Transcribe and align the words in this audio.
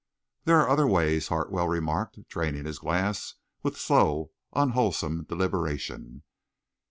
"There 0.45 0.59
are 0.59 0.67
other 0.67 0.87
ways," 0.87 1.27
Hartwell 1.27 1.67
remarked, 1.67 2.27
draining 2.27 2.65
his 2.65 2.79
glass 2.79 3.35
with 3.61 3.77
slow, 3.77 4.31
unwholesome 4.51 5.25
deliberation. 5.25 6.23